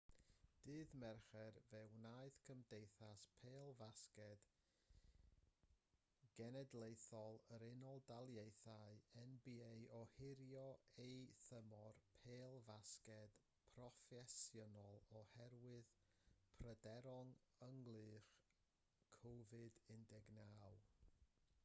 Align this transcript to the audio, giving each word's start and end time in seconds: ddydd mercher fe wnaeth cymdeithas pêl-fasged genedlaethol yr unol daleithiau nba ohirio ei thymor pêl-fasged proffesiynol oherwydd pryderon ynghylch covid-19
ddydd 0.67 0.93
mercher 1.01 1.57
fe 1.71 1.79
wnaeth 1.95 2.37
cymdeithas 2.45 3.25
pêl-fasged 3.41 4.45
genedlaethol 6.37 7.35
yr 7.57 7.65
unol 7.67 8.01
daleithiau 8.11 8.97
nba 9.25 9.73
ohirio 9.99 10.63
ei 11.05 11.19
thymor 11.49 11.99
pêl-fasged 12.23 13.37
proffesiynol 13.75 14.97
oherwydd 15.21 15.91
pryderon 16.63 17.35
ynghylch 17.69 18.33
covid-19 19.19 20.65